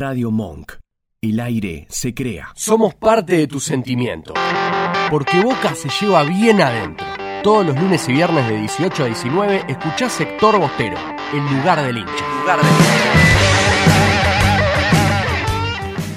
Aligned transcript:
Radio 0.00 0.30
Monk. 0.30 0.76
El 1.20 1.40
aire 1.40 1.86
se 1.90 2.14
crea. 2.14 2.48
Somos 2.56 2.94
parte 2.94 3.36
de 3.36 3.46
tu 3.46 3.60
sentimiento. 3.60 4.32
Porque 5.10 5.42
Boca 5.42 5.74
se 5.74 5.90
lleva 5.90 6.22
bien 6.22 6.62
adentro. 6.62 7.06
Todos 7.42 7.66
los 7.66 7.78
lunes 7.78 8.08
y 8.08 8.12
viernes 8.14 8.48
de 8.48 8.60
18 8.60 9.02
a 9.02 9.06
19 9.06 9.64
escuchás 9.68 10.12
Sector 10.12 10.58
Bostero, 10.58 10.96
el 11.34 11.54
lugar 11.54 11.84
del 11.84 11.98
hincha. 11.98 12.24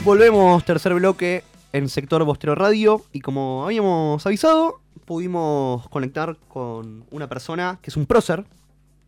Volvemos, 0.06 0.64
tercer 0.64 0.94
bloque 0.94 1.44
en 1.74 1.90
Sector 1.90 2.24
Bostero 2.24 2.56
Radio. 2.56 3.02
Y 3.12 3.20
como 3.20 3.66
habíamos 3.66 4.26
avisado, 4.26 4.80
pudimos 5.04 5.90
conectar 5.90 6.38
con 6.48 7.04
una 7.12 7.28
persona 7.28 7.80
que 7.82 7.90
es 7.90 7.98
un 7.98 8.06
prócer 8.06 8.46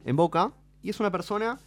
en 0.03 0.17
Boca. 0.17 0.51
Y 0.83 0.89
es 0.89 0.99
una 0.99 1.11
persona 1.11 1.59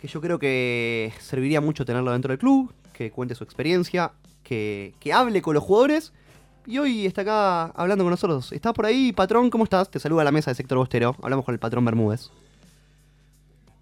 que 0.00 0.08
yo 0.08 0.20
creo 0.20 0.38
que 0.38 1.12
serviría 1.20 1.60
mucho 1.60 1.84
tenerlo 1.84 2.12
dentro 2.12 2.30
del 2.30 2.38
club, 2.38 2.72
que 2.92 3.10
cuente 3.10 3.34
su 3.34 3.44
experiencia, 3.44 4.12
que, 4.42 4.94
que 5.00 5.12
hable 5.12 5.42
con 5.42 5.54
los 5.54 5.64
jugadores. 5.64 6.12
Y 6.66 6.78
hoy 6.78 7.06
está 7.06 7.22
acá 7.22 7.64
hablando 7.66 8.04
con 8.04 8.10
nosotros. 8.10 8.52
¿Estás 8.52 8.74
por 8.74 8.86
ahí, 8.86 9.12
patrón? 9.12 9.50
¿Cómo 9.50 9.64
estás? 9.64 9.90
Te 9.90 9.98
saluda 9.98 10.22
a 10.22 10.24
la 10.24 10.32
mesa 10.32 10.50
de 10.50 10.54
Sector 10.54 10.78
Bostero. 10.78 11.16
Hablamos 11.22 11.44
con 11.44 11.54
el 11.54 11.58
patrón 11.58 11.84
Bermúdez. 11.84 12.30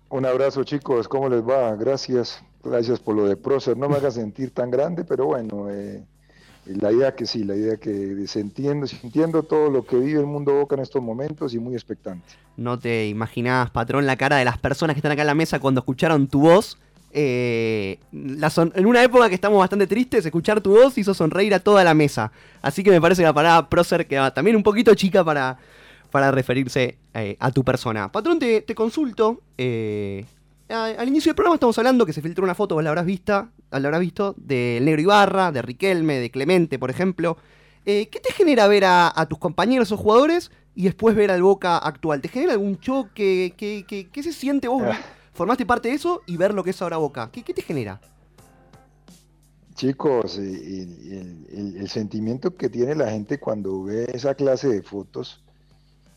Un 0.09 0.25
abrazo 0.25 0.63
chicos, 0.63 1.09
¿cómo 1.09 1.29
les 1.29 1.43
va? 1.43 1.75
Gracias, 1.75 2.41
gracias 2.63 3.01
por 3.01 3.17
lo 3.17 3.27
de 3.27 3.37
Prócer. 3.37 3.77
No 3.77 3.89
me 3.89 3.97
haga 3.97 4.13
sentir 4.13 4.53
tan 4.53 4.71
grande, 4.71 5.05
pero 5.05 5.27
bueno, 5.27 5.69
eh, 5.69 6.05
la 6.67 6.93
idea 6.93 7.15
que 7.15 7.27
sí, 7.27 7.45
la 7.45 7.55
idea 7.55 7.77
que 7.77 8.27
sintiendo 8.27 9.43
todo 9.43 9.71
lo 9.71 9.85
que 9.85 9.97
vive 9.97 10.21
el 10.21 10.27
mundo 10.27 10.53
Boca 10.53 10.75
en 10.75 10.83
estos 10.83 11.03
momentos 11.03 11.55
y 11.55 11.59
muy 11.59 11.75
expectante. 11.75 12.27
No 12.57 12.79
te 12.79 13.07
imaginás, 13.07 13.71
patrón, 13.71 14.07
la 14.07 14.17
cara 14.17 14.37
de 14.37 14.45
las 14.45 14.59
personas 14.59 14.95
que 14.95 14.99
están 14.99 15.13
acá 15.13 15.23
en 15.23 15.29
la 15.29 15.35
mesa 15.35 15.59
cuando 15.61 15.81
escucharon 15.81 16.27
tu 16.27 16.41
voz. 16.41 16.79
Eh, 17.13 17.99
la 18.13 18.53
en 18.75 18.85
una 18.85 19.03
época 19.03 19.29
que 19.29 19.35
estamos 19.35 19.59
bastante 19.59 19.87
tristes, 19.87 20.27
escuchar 20.27 20.61
tu 20.61 20.71
voz 20.73 20.99
hizo 20.99 21.15
sonreír 21.15 21.55
a 21.55 21.61
toda 21.61 21.85
la 21.85 21.95
mesa. 21.95 22.33
Así 22.63 22.83
que 22.83 22.91
me 22.91 23.01
parece 23.01 23.23
que 23.23 23.27
la 23.27 23.33
palabra 23.33 23.69
prócer 23.69 24.07
queda 24.07 24.35
también 24.35 24.57
un 24.57 24.63
poquito 24.63 24.95
chica 24.95 25.25
para, 25.25 25.59
para 26.11 26.31
referirse 26.31 26.99
eh, 27.15 27.37
a 27.39 27.51
tu 27.53 27.65
persona. 27.65 28.11
Patrón, 28.11 28.39
te, 28.39 28.61
te 28.63 28.75
consulto. 28.75 29.41
eh, 29.57 30.25
al 30.69 31.09
inicio 31.09 31.31
del 31.31 31.37
programa 31.37 31.55
estamos 31.55 31.79
hablando 31.79 32.05
que 32.07 32.13
se 32.13 32.23
filtró 32.23 32.45
una 32.45 32.55
foto, 32.55 32.75
vos 32.75 32.83
la 32.85 32.91
habrás, 32.91 33.07
vista, 33.07 33.51
la 33.71 33.77
habrás 33.79 34.01
visto, 34.01 34.35
del 34.37 34.85
Negro 34.85 35.01
Ibarra, 35.01 35.53
de 35.53 35.63
Riquelme, 35.63 36.15
de 36.19 36.31
Clemente, 36.31 36.79
por 36.79 36.91
ejemplo. 36.91 37.37
Eh, 37.85 38.09
¿Qué 38.11 38.19
te 38.19 38.33
genera 38.33 38.67
ver 38.67 38.85
a, 38.85 39.13
a 39.15 39.27
tus 39.27 39.39
compañeros 39.39 39.93
o 39.93 39.97
jugadores 39.97 40.51
y 40.75 40.85
después 40.85 41.15
ver 41.15 41.31
al 41.31 41.43
Boca 41.43 41.79
actual? 41.79 42.21
¿Te 42.21 42.29
genera 42.29 42.53
algún 42.53 42.79
choque? 42.81 43.55
¿Qué, 43.57 43.85
qué- 43.87 44.09
qué 44.11 44.23
se 44.25 44.33
siente 44.33 44.67
vos? 44.67 44.83
Ah. 44.85 44.99
Formaste 45.35 45.67
parte 45.67 45.89
de 45.89 45.95
eso 45.95 46.23
y 46.27 46.37
ver 46.37 46.53
lo 46.53 46.65
que 46.65 46.71
es 46.71 46.83
ahora 46.83 46.97
Boca. 46.97 47.31
¿Qué, 47.31 47.43
qué 47.45 47.55
te 47.55 47.63
genera? 47.63 48.01
Chicos, 49.75 50.39
el, 50.39 50.47
el- 50.47 51.47
el- 51.53 51.77
el 51.77 51.89
sentimiento 51.89 52.55
que 52.57 52.69
tiene 52.71 52.95
la 52.95 53.11
gente 53.11 53.39
cuando 53.39 53.85
ve 53.85 54.07
esa 54.13 54.35
clase 54.35 54.69
de 54.69 54.83
fotos 54.83 55.45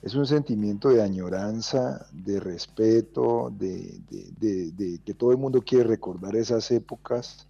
es 0.01 0.15
un 0.15 0.25
sentimiento 0.25 0.89
de 0.89 1.01
añoranza, 1.01 2.05
de 2.11 2.39
respeto, 2.39 3.51
de, 3.57 4.01
que 5.03 5.13
todo 5.13 5.31
el 5.31 5.37
mundo 5.37 5.61
quiere 5.61 5.83
recordar 5.83 6.35
esas 6.35 6.71
épocas. 6.71 7.47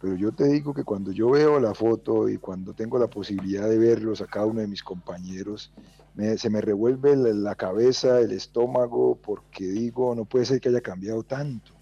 Pero 0.00 0.16
yo 0.16 0.32
te 0.32 0.44
digo 0.44 0.72
que 0.72 0.84
cuando 0.84 1.12
yo 1.12 1.30
veo 1.30 1.60
la 1.60 1.74
foto 1.74 2.28
y 2.30 2.38
cuando 2.38 2.72
tengo 2.72 2.98
la 2.98 3.08
posibilidad 3.08 3.68
de 3.68 3.76
verlos 3.76 4.22
a 4.22 4.26
cada 4.26 4.46
uno 4.46 4.60
de 4.60 4.66
mis 4.66 4.82
compañeros, 4.82 5.72
se 6.36 6.50
me 6.50 6.62
revuelve 6.62 7.16
la, 7.16 7.34
la 7.34 7.54
cabeza, 7.54 8.20
el 8.20 8.32
estómago, 8.32 9.18
porque 9.20 9.66
digo, 9.66 10.14
no 10.14 10.24
puede 10.24 10.46
ser 10.46 10.60
que 10.60 10.70
haya 10.70 10.80
cambiado 10.80 11.22
tanto. 11.22 11.72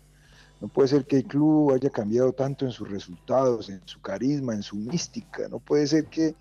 No 0.61 0.67
puede 0.67 0.89
ser 0.89 1.07
que 1.07 1.19
el 1.19 1.25
club 1.25 1.73
haya 1.73 1.91
cambiado 1.91 2.33
tanto 2.33 2.65
en 2.65 2.73
sus 2.73 2.91
resultados, 2.91 3.71
en 3.71 3.81
su 3.85 4.01
carisma, 4.01 4.55
en 4.55 4.63
su 4.63 4.75
mística. 4.75 5.49
No 5.49 5.61
puede 5.61 5.87
ser 5.87 6.07
que, 6.07 6.35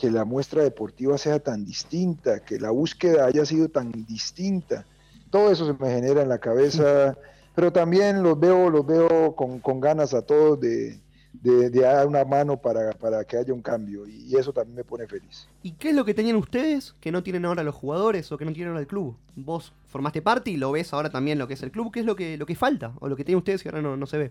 que 0.00 0.10
la 0.10 0.24
muestra 0.24 0.62
deportiva 0.62 1.18
sea 1.18 1.38
tan 1.40 1.64
distinta, 1.66 2.40
que 2.40 2.58
la 2.58 2.70
búsqueda 2.70 3.26
haya 3.26 3.44
sido 3.44 3.68
tan 3.68 3.92
distinta. 4.06 4.86
Todo 5.30 5.50
eso 5.52 5.66
se 5.66 5.74
me 5.82 5.90
genera 5.90 6.22
en 6.22 6.28
la 6.30 6.38
cabeza, 6.38 7.16
pero 7.54 7.70
también 7.72 8.22
los 8.22 8.38
veo, 8.40 8.70
los 8.70 8.86
veo 8.86 9.34
con, 9.36 9.58
con 9.60 9.78
ganas 9.78 10.14
a 10.14 10.22
todos 10.22 10.58
de, 10.58 10.98
de- 11.34 11.68
de 11.70 11.80
dar 11.82 12.06
una 12.06 12.24
mano 12.24 12.56
para, 12.56 12.92
para 12.92 13.24
que 13.24 13.36
haya 13.36 13.52
un 13.52 13.60
cambio 13.62 14.06
y 14.06 14.34
eso 14.36 14.52
también 14.52 14.76
me 14.76 14.84
pone 14.84 15.06
feliz. 15.06 15.46
¿Y 15.62 15.72
qué 15.72 15.90
es 15.90 15.94
lo 15.94 16.04
que 16.04 16.14
tenían 16.14 16.36
ustedes 16.36 16.94
que 17.00 17.12
no 17.12 17.22
tienen 17.22 17.44
ahora 17.44 17.62
los 17.62 17.74
jugadores 17.74 18.32
o 18.32 18.38
que 18.38 18.44
no 18.46 18.52
tienen 18.52 18.68
ahora 18.70 18.80
el 18.80 18.86
club? 18.86 19.16
Vos 19.36 19.72
formaste 19.86 20.22
parte 20.22 20.50
y 20.50 20.56
lo 20.56 20.72
ves 20.72 20.92
ahora 20.94 21.10
también 21.10 21.38
lo 21.38 21.46
que 21.46 21.54
es 21.54 21.62
el 21.62 21.70
club. 21.70 21.92
¿Qué 21.92 22.00
es 22.00 22.06
lo 22.06 22.16
que, 22.16 22.38
lo 22.38 22.46
que 22.46 22.56
falta 22.56 22.92
o 23.00 23.08
lo 23.08 23.16
que 23.16 23.24
tienen 23.24 23.38
ustedes 23.38 23.64
y 23.64 23.68
ahora 23.68 23.82
no, 23.82 23.96
no 23.96 24.06
se 24.06 24.16
ve? 24.18 24.30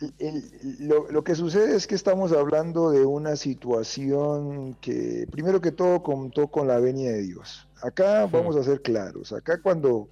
El- 0.00 0.14
el- 0.18 0.88
lo, 0.88 1.10
lo 1.10 1.24
que 1.24 1.34
sucede 1.34 1.74
es 1.74 1.86
que 1.86 1.94
estamos 1.94 2.32
hablando 2.32 2.90
de 2.90 3.04
una 3.06 3.36
situación 3.36 4.74
que, 4.80 5.26
primero 5.30 5.60
que 5.60 5.72
todo, 5.72 6.02
contó 6.02 6.48
con 6.48 6.68
la 6.68 6.78
venia 6.80 7.12
de 7.12 7.22
Dios. 7.22 7.68
Acá 7.82 8.26
vamos 8.26 8.56
a 8.56 8.62
ser 8.64 8.82
claros, 8.82 9.32
acá 9.32 9.60
cuando 9.62 10.08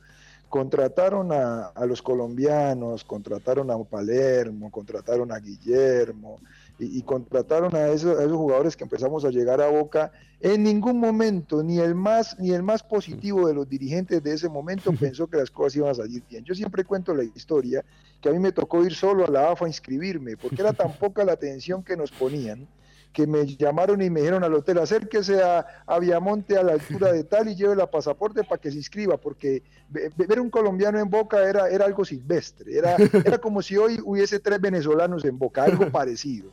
contrataron 0.49 1.33
a, 1.33 1.67
a 1.67 1.87
los 1.87 2.01
colombianos, 2.01 3.05
contrataron 3.05 3.71
a 3.71 3.83
Palermo, 3.85 4.71
contrataron 4.71 5.33
a 5.33 5.39
Guillermo 5.41 6.41
y, 6.79 6.99
y 6.99 7.03
contrataron 7.03 7.75
a 7.75 7.89
esos, 7.89 8.19
a 8.19 8.23
esos 8.25 8.37
jugadores 8.37 8.77
que 8.77 8.85
empezamos 8.85 9.25
a 9.25 9.31
llegar 9.31 9.61
a 9.61 9.69
Boca, 9.69 10.13
en 10.41 10.63
ningún 10.63 10.99
momento, 11.01 11.63
ni 11.63 11.79
el 11.79 11.95
más, 11.95 12.39
ni 12.39 12.51
el 12.53 12.63
más 12.63 12.83
positivo 12.83 13.47
de 13.49 13.55
los 13.55 13.69
dirigentes 13.69 14.23
de 14.23 14.33
ese 14.35 14.49
momento 14.49 14.93
pensó 15.01 15.27
que 15.27 15.39
las 15.39 15.51
cosas 15.51 15.77
iban 15.77 15.91
a 15.91 15.95
salir 15.95 16.23
bien. 16.29 16.45
Yo 16.45 16.55
siempre 16.55 16.85
cuento 16.85 17.15
la 17.15 17.25
historia 17.25 17.85
que 18.21 18.29
a 18.29 18.33
mí 18.33 18.39
me 18.39 18.53
tocó 18.53 18.85
ir 18.85 18.95
solo 18.95 19.25
a 19.27 19.31
la 19.31 19.51
AFA 19.51 19.65
a 19.67 19.69
inscribirme, 19.69 20.37
porque 20.37 20.61
era 20.63 20.73
tan 20.73 20.93
poca 20.99 21.25
la 21.25 21.33
atención 21.33 21.83
que 21.83 21.97
nos 21.97 22.11
ponían, 22.11 22.67
que 23.13 23.29
me 23.29 23.47
llamaron 23.47 24.03
y 24.03 24.11
me 24.11 24.21
dijeron 24.21 24.43
al 24.43 24.55
hotel, 24.55 24.79
acérquese 24.79 25.41
a, 25.41 25.65
a 25.87 25.99
Viamonte 26.01 26.57
a 26.59 26.65
la 26.65 26.73
altura 26.73 27.13
de 27.13 27.23
tal 27.23 27.49
y 27.49 27.55
lleve 27.55 27.77
la 27.77 27.89
pasaporte 27.89 28.43
para 28.43 28.61
que 28.61 28.73
se 28.73 28.77
inscriba, 28.79 29.17
porque 29.19 29.63
ve- 29.89 30.11
ve- 30.17 30.27
ver 30.27 30.41
un 30.41 30.51
colombiano 30.51 30.99
en 30.99 31.09
Boca 31.09 31.49
era, 31.49 31.69
era 31.69 31.85
algo 31.85 32.05
silvestre, 32.05 32.77
era, 32.77 32.97
era 33.25 33.39
como 33.39 33.63
si 33.63 33.77
hoy 33.77 34.01
hubiese 34.05 34.41
tres 34.41 34.61
venezolanos 34.61 35.25
en 35.25 35.39
Boca, 35.39 35.63
algo 35.63 35.89
parecido. 35.93 36.51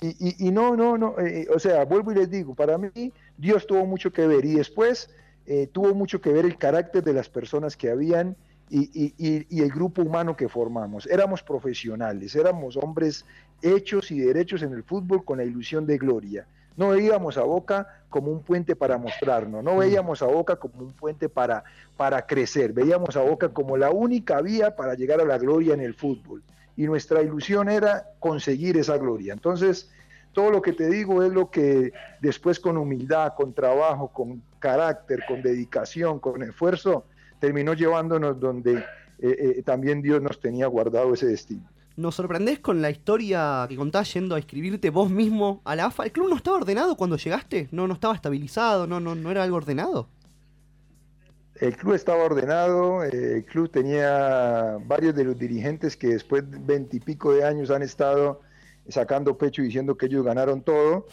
Y, 0.00 0.08
y- 0.28 0.48
y 0.48 0.50
no, 0.52 0.76
no, 0.76 0.96
no, 0.96 1.18
eh, 1.18 1.48
o 1.52 1.58
sea, 1.58 1.84
vuelvo 1.84 2.12
y 2.12 2.16
les 2.16 2.30
digo, 2.30 2.54
para 2.54 2.78
mí 2.78 3.12
Dios 3.36 3.66
tuvo 3.66 3.84
mucho 3.84 4.12
que 4.12 4.26
ver 4.26 4.44
y 4.44 4.54
después 4.54 5.10
eh, 5.46 5.66
tuvo 5.66 5.94
mucho 5.94 6.20
que 6.20 6.30
ver 6.32 6.44
el 6.44 6.56
carácter 6.58 7.02
de 7.02 7.12
las 7.12 7.28
personas 7.28 7.76
que 7.76 7.90
habían 7.90 8.36
y, 8.70 9.14
y- 9.18 9.60
el 9.62 9.70
grupo 9.70 10.02
humano 10.02 10.36
que 10.36 10.48
formamos. 10.48 11.06
Éramos 11.06 11.42
profesionales, 11.42 12.36
éramos 12.36 12.76
hombres 12.76 13.24
hechos 13.62 14.10
y 14.10 14.20
derechos 14.20 14.62
en 14.62 14.72
el 14.74 14.84
fútbol 14.84 15.24
con 15.24 15.38
la 15.38 15.44
ilusión 15.44 15.86
de 15.86 15.96
gloria. 15.98 16.46
No 16.76 16.90
veíamos 16.90 17.36
a 17.38 17.42
Boca 17.42 17.88
como 18.08 18.30
un 18.30 18.42
puente 18.42 18.76
para 18.76 18.98
mostrarnos, 18.98 19.64
no 19.64 19.78
veíamos 19.78 20.22
a 20.22 20.26
Boca 20.26 20.56
como 20.56 20.80
un 20.84 20.92
puente 20.92 21.28
para, 21.28 21.64
para 21.96 22.24
crecer, 22.26 22.72
veíamos 22.72 23.16
a 23.16 23.22
Boca 23.22 23.48
como 23.48 23.76
la 23.76 23.90
única 23.90 24.40
vía 24.42 24.76
para 24.76 24.94
llegar 24.94 25.20
a 25.20 25.24
la 25.24 25.38
gloria 25.38 25.74
en 25.74 25.80
el 25.80 25.94
fútbol. 25.94 26.42
Y 26.78 26.86
nuestra 26.86 27.20
ilusión 27.20 27.68
era 27.68 28.06
conseguir 28.20 28.78
esa 28.78 28.96
gloria. 28.96 29.32
Entonces, 29.32 29.90
todo 30.32 30.52
lo 30.52 30.62
que 30.62 30.72
te 30.72 30.88
digo 30.88 31.24
es 31.24 31.32
lo 31.32 31.50
que 31.50 31.92
después 32.20 32.60
con 32.60 32.76
humildad, 32.76 33.34
con 33.36 33.52
trabajo, 33.52 34.12
con 34.12 34.40
carácter, 34.60 35.24
con 35.26 35.42
dedicación, 35.42 36.20
con 36.20 36.40
esfuerzo, 36.44 37.04
terminó 37.40 37.74
llevándonos 37.74 38.38
donde 38.38 38.76
eh, 38.76 38.84
eh, 39.18 39.62
también 39.64 40.00
Dios 40.00 40.22
nos 40.22 40.38
tenía 40.40 40.68
guardado 40.68 41.12
ese 41.12 41.26
destino. 41.26 41.68
¿Nos 41.96 42.14
sorprendés 42.14 42.60
con 42.60 42.80
la 42.80 42.90
historia 42.90 43.66
que 43.68 43.74
contás 43.74 44.14
yendo 44.14 44.36
a 44.36 44.38
inscribirte 44.38 44.90
vos 44.90 45.10
mismo 45.10 45.60
a 45.64 45.74
la 45.74 45.86
AFA? 45.86 46.04
¿El 46.04 46.12
club 46.12 46.28
no 46.28 46.36
estaba 46.36 46.58
ordenado 46.58 46.96
cuando 46.96 47.16
llegaste? 47.16 47.66
¿No, 47.72 47.88
no 47.88 47.94
estaba 47.94 48.14
estabilizado? 48.14 48.86
¿No, 48.86 49.00
no, 49.00 49.16
no 49.16 49.32
era 49.32 49.42
algo 49.42 49.56
ordenado? 49.56 50.08
El 51.60 51.76
club 51.76 51.94
estaba 51.94 52.22
ordenado, 52.24 53.02
el 53.02 53.44
club 53.44 53.70
tenía 53.70 54.78
varios 54.86 55.14
de 55.14 55.24
los 55.24 55.38
dirigentes 55.38 55.96
que 55.96 56.08
después 56.08 56.48
de 56.48 56.58
veintipico 56.58 57.32
de 57.32 57.44
años 57.44 57.70
han 57.70 57.82
estado 57.82 58.40
sacando 58.88 59.36
pecho 59.36 59.62
y 59.62 59.66
diciendo 59.66 59.96
que 59.96 60.06
ellos 60.06 60.24
ganaron 60.24 60.62
todo, 60.62 61.06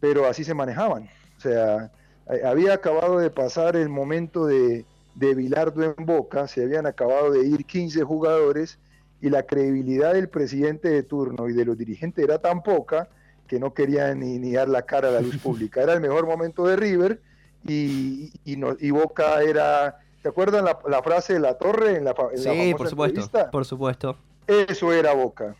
pero 0.00 0.26
así 0.26 0.42
se 0.42 0.54
manejaban. 0.54 1.08
O 1.36 1.40
sea, 1.40 1.92
eh, 2.30 2.40
había 2.44 2.74
acabado 2.74 3.18
de 3.18 3.30
pasar 3.30 3.76
el 3.76 3.88
momento 3.88 4.46
de, 4.46 4.84
de 5.14 5.34
Bilardo 5.34 5.82
en 5.82 6.06
Boca, 6.06 6.48
se 6.48 6.62
habían 6.62 6.86
acabado 6.86 7.30
de 7.32 7.46
ir 7.46 7.64
15 7.64 8.02
jugadores 8.02 8.78
y 9.20 9.28
la 9.28 9.42
credibilidad 9.42 10.14
del 10.14 10.28
presidente 10.28 10.88
de 10.88 11.02
turno 11.02 11.48
y 11.48 11.52
de 11.52 11.64
los 11.66 11.76
dirigentes 11.76 12.24
era 12.24 12.38
tan 12.38 12.62
poca 12.62 13.08
que 13.46 13.60
no 13.60 13.74
querían 13.74 14.20
ni, 14.20 14.38
ni 14.38 14.52
dar 14.52 14.68
la 14.68 14.82
cara 14.82 15.08
a 15.08 15.12
la 15.12 15.20
luz 15.20 15.36
pública. 15.42 15.82
Era 15.82 15.92
el 15.92 16.00
mejor 16.00 16.26
momento 16.26 16.66
de 16.66 16.76
River 16.76 17.20
y, 17.66 18.32
y, 18.44 18.56
no- 18.56 18.76
y 18.78 18.90
Boca 18.90 19.42
era... 19.42 19.98
¿Te 20.22 20.28
acuerdan 20.28 20.66
la, 20.66 20.78
la 20.86 21.02
frase 21.02 21.32
de 21.34 21.40
la 21.40 21.54
torre 21.56 21.96
en 21.96 22.04
la, 22.04 22.10
en 22.10 22.44
la 22.44 22.52
Sí, 22.52 22.58
famosa 22.58 22.76
por 22.76 22.88
supuesto. 22.90 23.20
entrevista? 23.20 23.50
Por 23.50 23.64
supuesto. 23.64 24.16
Eso 24.46 24.92
era 24.92 25.14
Boca. 25.14 25.56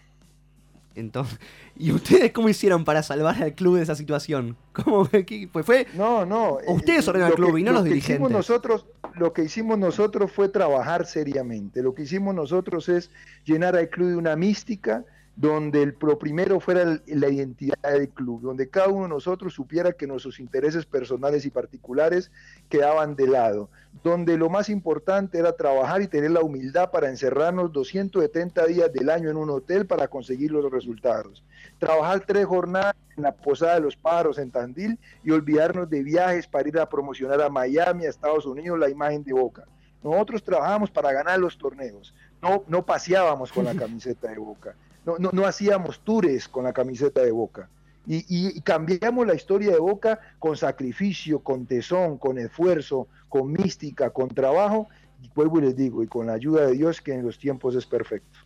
Entonces, 0.94 1.38
¿y 1.76 1.92
ustedes 1.92 2.32
cómo 2.32 2.48
hicieron 2.48 2.84
para 2.84 3.02
salvar 3.02 3.42
al 3.42 3.54
club 3.54 3.76
de 3.76 3.82
esa 3.84 3.94
situación? 3.94 4.56
¿Cómo 4.72 5.08
pues 5.52 5.64
fue 5.64 5.86
No, 5.94 6.26
no. 6.26 6.58
Ustedes 6.66 7.06
eh, 7.06 7.10
ordenan 7.10 7.28
el 7.28 7.30
lo 7.32 7.36
club 7.36 7.54
que- 7.54 7.60
y 7.60 7.64
no 7.64 7.72
lo 7.72 7.78
los 7.80 7.84
que 7.88 7.96
hicimos 7.96 8.28
dirigentes. 8.28 8.36
nosotros, 8.36 8.86
lo 9.14 9.32
que 9.32 9.44
hicimos 9.44 9.78
nosotros 9.78 10.30
fue 10.30 10.48
trabajar 10.50 11.06
seriamente. 11.06 11.82
Lo 11.82 11.94
que 11.94 12.02
hicimos 12.02 12.34
nosotros 12.34 12.88
es 12.90 13.10
llenar 13.46 13.76
al 13.76 13.88
club 13.88 14.08
de 14.10 14.16
una 14.16 14.36
mística, 14.36 15.04
donde 15.40 15.82
el, 15.82 15.96
lo 16.02 16.18
primero 16.18 16.60
fuera 16.60 17.00
la 17.06 17.28
identidad 17.30 17.78
del 17.82 18.10
club, 18.10 18.42
donde 18.42 18.68
cada 18.68 18.88
uno 18.88 19.04
de 19.04 19.08
nosotros 19.08 19.54
supiera 19.54 19.92
que 19.92 20.06
nuestros 20.06 20.38
intereses 20.38 20.84
personales 20.84 21.46
y 21.46 21.50
particulares 21.50 22.30
quedaban 22.68 23.16
de 23.16 23.26
lado, 23.26 23.70
donde 24.04 24.36
lo 24.36 24.50
más 24.50 24.68
importante 24.68 25.38
era 25.38 25.56
trabajar 25.56 26.02
y 26.02 26.08
tener 26.08 26.32
la 26.32 26.42
humildad 26.42 26.90
para 26.90 27.08
encerrarnos 27.08 27.72
270 27.72 28.66
días 28.66 28.92
del 28.92 29.08
año 29.08 29.30
en 29.30 29.38
un 29.38 29.48
hotel 29.48 29.86
para 29.86 30.08
conseguir 30.08 30.50
los 30.50 30.70
resultados, 30.70 31.42
trabajar 31.78 32.20
tres 32.26 32.44
jornadas 32.44 32.94
en 33.16 33.22
la 33.22 33.32
Posada 33.32 33.76
de 33.76 33.80
los 33.80 33.96
Pájaros 33.96 34.36
en 34.36 34.50
Tandil 34.50 34.98
y 35.24 35.30
olvidarnos 35.30 35.88
de 35.88 36.02
viajes 36.02 36.46
para 36.46 36.68
ir 36.68 36.78
a 36.78 36.86
promocionar 36.86 37.40
a 37.40 37.48
Miami, 37.48 38.04
a 38.04 38.10
Estados 38.10 38.44
Unidos, 38.44 38.78
la 38.78 38.90
imagen 38.90 39.24
de 39.24 39.32
Boca. 39.32 39.64
Nosotros 40.04 40.42
trabajamos 40.42 40.90
para 40.90 41.12
ganar 41.12 41.38
los 41.38 41.56
torneos, 41.56 42.14
no, 42.42 42.62
no 42.68 42.84
paseábamos 42.84 43.50
con 43.50 43.64
la 43.64 43.74
camiseta 43.74 44.28
de 44.28 44.36
Boca 44.36 44.76
no, 45.04 45.16
no, 45.18 45.30
no 45.32 45.46
hacíamos 45.46 46.00
tours 46.00 46.48
con 46.48 46.64
la 46.64 46.72
camiseta 46.72 47.22
de 47.22 47.30
Boca. 47.30 47.68
Y, 48.06 48.24
y, 48.28 48.60
cambiamos 48.62 49.26
la 49.26 49.34
historia 49.34 49.72
de 49.72 49.78
Boca 49.78 50.18
con 50.38 50.56
sacrificio, 50.56 51.40
con 51.40 51.66
tesón, 51.66 52.18
con 52.18 52.38
esfuerzo, 52.38 53.08
con 53.28 53.52
mística, 53.52 54.10
con 54.10 54.28
trabajo, 54.28 54.88
y 55.22 55.30
vuelvo 55.34 55.58
y 55.58 55.62
les 55.62 55.76
digo, 55.76 56.02
y 56.02 56.06
con 56.06 56.26
la 56.26 56.32
ayuda 56.32 56.66
de 56.66 56.72
Dios 56.72 57.00
que 57.00 57.12
en 57.12 57.24
los 57.24 57.38
tiempos 57.38 57.74
es 57.74 57.86
perfecto. 57.86 58.38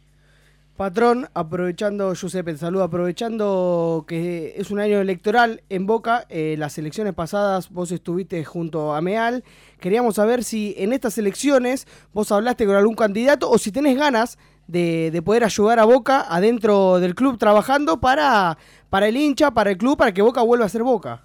Patrón, 0.77 1.29
aprovechando, 1.35 2.13
Giuseppe, 2.17 2.51
el 2.51 2.59
saludo, 2.59 2.83
aprovechando 2.83 4.05
que 4.09 4.55
es 4.57 4.73
un 4.73 4.81
año 4.81 5.01
electoral 5.01 5.63
en 5.69 5.87
Boca, 5.87 6.27
eh, 6.29 6.57
las 6.59 6.77
elecciones 6.79 7.15
pasadas 7.15 7.71
vos 7.71 7.93
estuviste 7.93 8.45
junto 8.45 8.93
a 8.93 9.01
Meal, 9.01 9.45
queríamos 9.79 10.17
saber 10.17 10.43
si 10.43 10.75
en 10.77 10.93
estas 10.93 11.17
elecciones 11.17 11.87
vos 12.13 12.33
hablaste 12.33 12.67
con 12.67 12.75
algún 12.75 12.97
candidato 12.97 13.49
o 13.49 13.57
si 13.57 13.71
tenés 13.71 13.97
ganas 13.97 14.37
de, 14.67 15.23
poder 15.25 15.45
ayudar 15.45 15.79
a 15.79 15.85
Boca 15.85 16.25
adentro 16.29 17.01
del 17.01 17.15
club 17.15 17.39
trabajando 17.39 18.01
para, 18.01 18.59
para 18.91 19.09
el 19.09 19.17
hincha, 19.17 19.51
para 19.51 19.71
el 19.71 19.79
club, 19.79 19.97
para 19.97 20.13
que 20.13 20.23
Boca 20.23 20.43
vuelva 20.43 20.67
a 20.67 20.69
ser 20.69 20.83
Boca. 20.83 21.23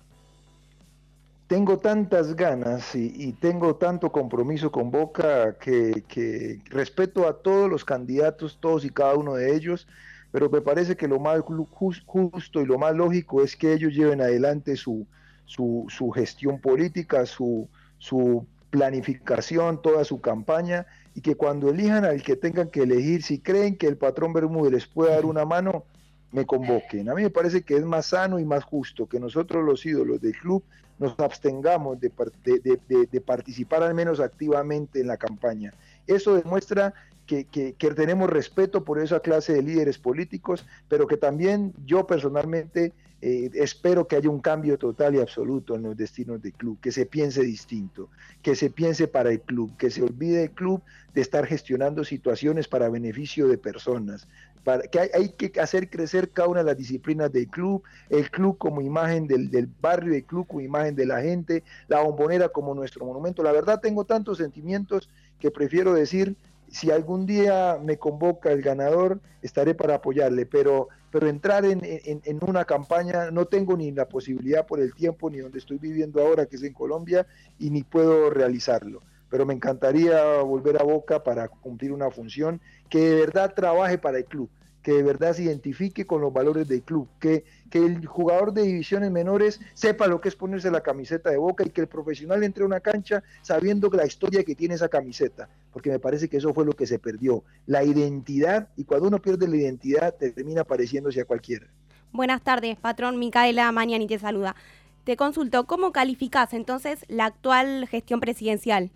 Tengo 1.48 1.80
tantas 1.80 2.36
ganas 2.36 2.94
y, 2.94 3.34
tengo 3.34 3.76
tanto 3.76 4.12
compromiso 4.12 4.72
con 4.72 4.92
Boca 4.92 5.58
que, 5.58 6.62
respeto 6.66 7.28
a 7.28 7.42
todos 7.42 7.70
los 7.70 7.84
candidatos, 7.84 8.60
todos 8.62 8.86
y 8.86 8.90
cada 8.92 9.16
uno 9.16 9.34
de 9.34 9.56
ellos, 9.56 9.88
pero 10.32 10.48
me 10.50 10.62
parece 10.62 10.96
que 10.96 11.08
lo 11.08 11.20
más 11.20 11.42
justo 11.42 12.62
y 12.62 12.66
lo 12.66 12.78
más 12.78 12.96
lógico 12.96 13.44
es 13.44 13.56
que 13.56 13.74
ellos 13.74 13.96
lleven 13.96 14.22
adelante 14.22 14.76
su, 14.76 15.08
su, 15.46 15.88
su 15.90 16.12
gestión 16.12 16.62
política, 16.62 17.26
su, 17.26 17.68
su 17.98 18.46
planificación, 18.70 19.82
toda 19.82 20.04
su 20.04 20.22
campaña 20.22 20.86
y 21.16 21.22
que 21.22 21.36
cuando 21.36 21.70
elijan 21.70 22.06
al 22.06 22.22
que 22.24 22.36
tengan 22.36 22.70
que 22.70 22.84
elegir, 22.84 23.24
si 23.24 23.40
creen 23.40 23.78
que 23.78 23.88
el 23.88 23.98
patrón 23.98 24.34
Bermúdez 24.34 24.72
les 24.72 24.88
puede 24.88 25.12
dar 25.12 25.26
una 25.26 25.46
mano, 25.46 25.84
me 26.32 26.46
convoquen. 26.46 27.10
A 27.10 27.16
mí 27.16 27.24
me 27.24 27.30
parece 27.30 27.64
que 27.64 27.76
es 27.76 27.84
más 27.84 28.08
sano 28.08 28.40
y 28.40 28.46
más 28.46 28.64
justo 28.64 29.08
que 29.08 29.20
nosotros 29.20 29.66
los 29.66 29.86
ídolos 29.86 30.22
del 30.22 30.38
club 30.38 30.64
nos 31.00 31.18
abstengamos 31.20 32.00
de, 32.00 32.12
de, 32.44 33.22
participar 33.22 33.84
al 33.84 33.94
menos 33.94 34.20
activamente 34.20 35.00
en 35.00 35.08
la 35.08 35.18
campaña. 35.18 35.74
Eso 36.08 36.36
demuestra 36.36 36.94
que, 37.26 37.46
que, 37.46 37.74
tenemos 37.94 38.30
respeto 38.30 38.84
por 38.84 39.00
esa 39.00 39.22
clase 39.22 39.54
de 39.54 39.62
líderes 39.62 39.98
políticos, 39.98 40.66
pero 40.90 41.08
que 41.08 41.16
también 41.16 41.74
yo 41.86 42.06
personalmente 42.06 42.92
eh, 43.22 43.50
espero 43.56 44.08
que 44.08 44.16
haya 44.16 44.30
un 44.30 44.40
cambio 44.40 44.78
total 44.78 45.16
y 45.16 45.20
absoluto 45.20 45.76
en 45.76 45.84
los 45.84 45.98
destinos 45.98 46.42
del 46.42 46.54
club, 46.54 46.80
que 46.80 46.92
se 46.92 47.06
piense 47.06 47.42
distinto, 47.42 48.10
que 48.42 48.56
se 48.56 48.70
piense 48.70 49.08
para 49.08 49.32
el 49.32 49.42
club, 49.42 49.76
que 49.78 49.92
se 49.92 50.02
olvide 50.02 50.44
el 50.44 50.52
club 50.52 50.82
de 51.14 51.22
estar 51.22 51.46
gestionando 51.46 52.06
situaciones 52.06 52.68
para 52.68 52.88
beneficio 52.90 53.48
de 53.48 53.58
personas, 53.58 54.28
para, 54.64 54.84
que 54.84 55.00
hay, 55.00 55.30
que 55.30 55.60
hacer 55.60 55.90
crecer 55.90 56.30
cada 56.30 56.48
una 56.48 56.60
de 56.60 56.68
las 56.68 56.78
disciplinas 56.78 57.32
del 57.32 57.48
club, 57.48 57.84
el 58.10 58.32
club 58.32 58.58
como 58.58 58.82
imagen 58.82 59.28
del, 59.28 59.52
del 59.52 59.68
barrio, 59.82 60.14
el 60.14 60.24
club 60.24 60.48
como 60.48 60.62
imagen 60.62 60.96
de 60.96 61.06
la 61.06 61.22
gente, 61.22 61.64
la 61.88 62.02
bombonera 62.02 62.50
como 62.50 62.74
nuestro 62.74 63.06
monumento. 63.06 63.44
La 63.44 63.52
verdad 63.52 63.82
tengo 63.82 64.06
tantos 64.06 64.38
sentimientos 64.38 65.10
que 65.40 65.52
prefiero 65.52 65.94
decir 65.94 66.38
si 66.72 66.92
algún 66.92 67.26
día 67.26 67.80
me 67.84 67.98
convoca 67.98 68.52
el 68.52 68.62
ganador, 68.62 69.20
estaré 69.42 69.74
para 69.74 69.96
apoyarle, 69.96 70.46
pero, 70.46 70.90
pero 71.12 71.28
entrar 71.28 71.66
en, 71.66 72.40
una 72.42 72.66
campaña 72.66 73.32
no 73.32 73.46
tengo 73.46 73.76
ni 73.76 73.92
la 73.92 74.08
posibilidad 74.08 74.66
por 74.66 74.80
el 74.80 74.94
tiempo, 74.94 75.30
ni 75.30 75.40
donde 75.40 75.60
estoy 75.60 75.78
viviendo 75.78 76.22
ahora, 76.22 76.46
que 76.46 76.56
es 76.56 76.64
en 76.64 76.74
Colombia, 76.74 77.26
y 77.58 77.70
ni 77.70 77.84
puedo 77.84 78.30
realizarlo. 78.30 79.02
Pero 79.30 79.46
me 79.46 79.54
encantaría 79.54 80.42
volver 80.42 80.82
a 80.82 80.84
Boca 80.84 81.24
para 81.24 81.48
cumplir 81.48 81.92
una 81.92 82.10
función 82.10 82.62
que 82.90 83.00
de 83.00 83.16
verdad 83.16 83.54
trabaje 83.54 83.98
para 83.98 84.18
el 84.18 84.26
club, 84.26 84.50
que 84.84 84.94
de 84.94 85.04
verdad 85.04 85.34
se 85.34 85.44
identifique 85.44 86.06
con 86.06 86.22
los 86.22 86.32
valores 86.32 86.68
del 86.68 86.82
club, 86.82 87.08
que, 87.20 87.44
que 87.70 87.80
el 87.80 88.06
jugador 88.06 88.54
de 88.54 88.64
divisiones 88.64 89.12
menores 89.12 89.60
sepa 89.74 90.08
lo 90.08 90.22
que 90.22 90.30
es 90.30 90.36
ponerse 90.36 90.72
la 90.72 90.82
camiseta 90.82 91.30
de 91.30 91.38
boca 91.38 91.66
y 91.66 91.70
que 91.70 91.82
el 91.82 91.88
profesional 91.88 92.44
entre 92.44 92.64
a 92.64 92.68
una 92.68 92.80
cancha 92.80 93.24
sabiendo 93.42 93.90
la 93.90 94.06
historia 94.06 94.44
que 94.44 94.56
tiene 94.56 94.76
esa 94.76 94.90
camiseta, 94.90 95.50
porque 95.72 95.90
me 95.90 96.00
parece 96.00 96.30
que 96.30 96.38
eso 96.38 96.54
fue 96.54 96.66
lo 96.66 96.74
que 96.74 96.88
se 96.88 97.00
perdió, 97.00 97.44
la 97.66 97.84
identidad, 97.84 98.70
y 98.78 98.86
cuando 98.86 99.08
uno 99.08 99.22
pierde 99.22 99.48
la 99.48 99.58
identidad 99.58 100.16
termina 100.16 100.64
pareciéndose 100.64 101.22
a 101.22 101.26
cualquiera. 101.26 101.68
Buenas 102.12 102.42
tardes, 102.42 102.78
patrón 102.78 103.20
Micaela 103.20 103.72
Mañani 103.72 104.08
te 104.08 104.18
saluda. 104.18 104.56
Te 105.04 105.16
consulto, 105.16 105.66
¿cómo 105.66 105.92
calificás 105.92 106.54
entonces 106.54 107.06
la 107.08 107.26
actual 107.26 107.88
gestión 107.88 108.20
presidencial? 108.20 108.92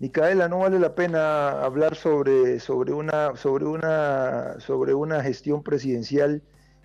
Micaela, 0.00 0.48
no 0.48 0.60
vale 0.60 0.78
la 0.78 0.94
pena 0.94 1.62
hablar 1.62 1.96
sobre, 1.96 2.60
sobre, 2.60 2.92
una, 2.92 3.34
sobre, 3.34 3.64
una, 3.64 4.60
sobre 4.60 4.94
una 4.94 5.22
gestión 5.22 5.62
presidencial 5.62 6.42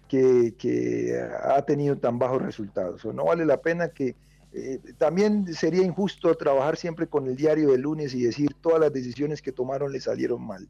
que, 0.08 1.22
ha 1.44 1.62
tenido 1.64 1.98
tan 1.98 2.20
bajos 2.20 2.42
resultados. 2.42 3.04
O 3.06 3.14
no 3.14 3.26
vale 3.26 3.46
la 3.46 3.62
pena 3.62 3.90
que 3.90 4.16
eh, 4.52 4.80
también 4.98 5.54
sería 5.54 5.84
injusto 5.84 6.36
trabajar 6.36 6.78
siempre 6.78 7.08
con 7.08 7.28
el 7.28 7.36
diario 7.36 7.72
del 7.72 7.82
lunes 7.82 8.14
y 8.14 8.24
decir 8.24 8.56
todas 8.62 8.80
las 8.80 8.94
decisiones 8.94 9.42
que 9.42 9.52
tomaron 9.52 9.92
le 9.92 10.00
salieron 10.00 10.46
mal. 10.46 10.68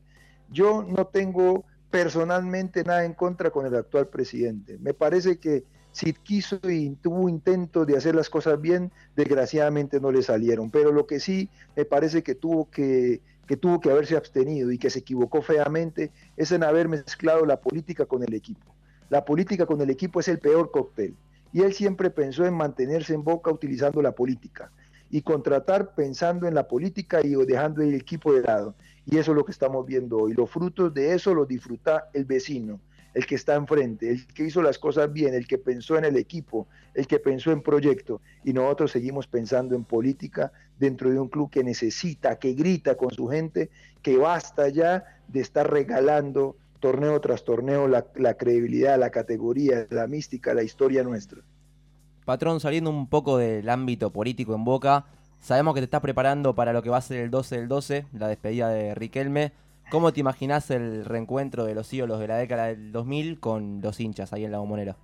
Yo 0.50 0.84
no 0.84 1.08
tengo 1.08 1.66
personalmente 1.90 2.84
nada 2.84 3.06
en 3.06 3.14
contra 3.14 3.52
con 3.52 3.66
el 3.66 3.76
actual 3.76 4.08
presidente. 4.08 4.78
Me 4.80 4.94
parece 4.94 5.38
que 5.40 5.64
si 5.94 6.12
quiso 6.12 6.60
y 6.64 6.90
tuvo 7.02 7.30
intento 7.30 7.86
de 7.86 7.96
hacer 7.96 8.16
las 8.16 8.30
cosas 8.30 8.60
bien, 8.60 8.92
desgraciadamente 9.16 10.02
no 10.02 10.12
le 10.12 10.24
salieron. 10.24 10.72
Pero 10.72 10.92
lo 10.92 11.06
que 11.06 11.20
sí 11.20 11.50
me 11.76 11.86
parece 11.86 12.24
que 12.24 12.34
tuvo 12.34 12.70
que, 12.70 13.22
que 13.48 13.58
tuvo 13.58 13.80
que 13.80 13.92
haberse 13.92 14.18
abstenido 14.18 14.72
y 14.72 14.80
que 14.80 14.90
se 14.90 15.00
equivocó 15.00 15.44
feamente 15.44 16.12
es 16.36 16.52
en 16.52 16.64
haber 16.64 16.90
mezclado 16.90 17.46
la 17.46 17.62
política 17.62 18.08
con 18.08 18.24
el 18.24 18.34
equipo. 18.34 18.74
La 19.10 19.24
política 19.24 19.68
con 19.68 19.82
el 19.82 19.92
equipo 19.92 20.20
es 20.20 20.28
el 20.28 20.40
peor 20.40 20.72
cóctel. 20.72 21.16
Y 21.54 21.62
él 21.62 21.74
siempre 21.74 22.10
pensó 22.10 22.44
en 22.44 22.56
mantenerse 22.56 23.14
en 23.14 23.24
boca 23.24 23.52
utilizando 23.52 24.02
la 24.02 24.14
política 24.14 24.72
y 25.12 25.22
contratar 25.22 25.94
pensando 25.94 26.48
en 26.48 26.56
la 26.56 26.68
política 26.68 27.22
y 27.24 27.36
dejando 27.46 27.84
el 27.84 27.94
equipo 27.94 28.34
de 28.34 28.42
lado. 28.42 28.74
Y 29.06 29.20
eso 29.20 29.32
es 29.32 29.38
lo 29.38 29.46
que 29.46 29.52
estamos 29.52 29.86
viendo 29.86 30.18
hoy. 30.18 30.34
Los 30.34 30.50
frutos 30.50 30.92
de 30.92 31.14
eso 31.14 31.36
los 31.36 31.48
disfruta 31.48 32.10
el 32.14 32.26
vecino 32.26 32.80
el 33.14 33.26
que 33.26 33.36
está 33.36 33.56
enfrente, 33.56 34.10
el 34.10 34.28
que 34.28 34.44
hizo 34.44 34.62
las 34.62 34.80
cosas 34.80 35.12
bien, 35.12 35.34
el 35.34 35.48
que 35.48 35.58
pensó 35.58 35.98
en 35.98 36.06
el 36.06 36.18
equipo, 36.18 36.68
el 36.94 37.08
que 37.08 37.20
pensó 37.20 37.52
en 37.52 37.62
proyecto, 37.62 38.22
y 38.44 38.54
nosotros 38.54 38.92
seguimos 38.92 39.28
pensando 39.28 39.76
en 39.76 39.84
política 39.84 40.52
dentro 40.80 41.10
de 41.10 41.20
un 41.20 41.30
club 41.30 41.50
que 41.50 41.64
necesita, 41.64 42.40
que 42.40 42.54
grita 42.54 42.96
con 42.96 43.12
su 43.12 43.28
gente, 43.28 43.70
que 44.02 44.18
basta 44.18 44.70
ya 44.70 45.04
de 45.28 45.42
estar 45.42 45.70
regalando 45.72 46.56
torneo 46.80 47.22
tras 47.22 47.46
torneo 47.46 47.88
la, 47.88 48.04
credibilidad, 48.36 49.00
la 49.00 49.10
categoría, 49.10 49.88
la 49.90 50.08
mística, 50.08 50.54
la 50.54 50.64
historia 50.64 51.04
nuestra. 51.04 51.42
Patrón, 52.26 52.60
saliendo 52.60 52.90
un 52.90 53.08
poco 53.08 53.38
del 53.38 53.70
ámbito 53.70 54.12
político 54.12 54.54
en 54.56 54.66
Boca, 54.66 55.06
sabemos 55.40 55.76
que 55.76 55.80
te 55.82 55.86
estás 55.86 56.02
preparando 56.02 56.56
para 56.56 56.74
lo 56.74 56.82
que 56.82 56.90
va 56.90 56.98
a 56.98 57.02
ser 57.02 57.20
el 57.22 57.30
12 57.32 57.58
del 57.58 57.68
12, 57.68 58.08
la 58.14 58.28
despedida 58.28 58.70
de 58.70 58.96
Riquelme. 58.96 59.54
¿Cómo 59.92 60.12
te 60.12 60.20
imaginás 60.20 60.72
el 60.72 61.06
reencuentro 61.06 61.66
de 61.66 61.76
los 61.76 61.94
ídolos 61.94 62.20
de 62.20 62.28
la 62.28 62.38
década 62.38 62.68
del 62.68 62.92
2000 62.92 63.40
con 63.40 63.82
los 63.82 64.00
hinchas 64.00 64.34
ahí 64.34 64.46
en 64.46 64.52
la 64.52 64.60
bombonera? 64.60 64.98